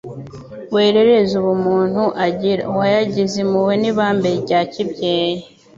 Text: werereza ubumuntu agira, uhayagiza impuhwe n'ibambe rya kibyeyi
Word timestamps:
werereza 0.75 1.33
ubumuntu 1.41 2.03
agira, 2.25 2.61
uhayagiza 2.71 3.35
impuhwe 3.43 3.73
n'ibambe 3.81 4.29
rya 4.43 4.59
kibyeyi 4.71 5.43